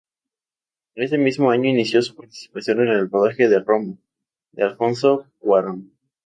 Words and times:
Ese 0.95 1.19
mismo 1.19 1.51
año 1.51 1.69
inició 1.69 2.01
su 2.01 2.15
participación 2.15 2.79
en 2.81 2.87
el 2.87 3.11
rodaje 3.11 3.47
de 3.47 3.59
"Roma" 3.59 3.97
de 4.51 4.63
Alfonso 4.63 5.27
Cuarón. 5.37 5.91